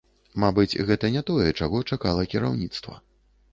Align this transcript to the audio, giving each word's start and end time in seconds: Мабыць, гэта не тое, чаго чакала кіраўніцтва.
Мабыць, 0.43 0.79
гэта 0.87 1.11
не 1.17 1.23
тое, 1.29 1.47
чаго 1.59 1.83
чакала 1.93 2.25
кіраўніцтва. 2.35 3.01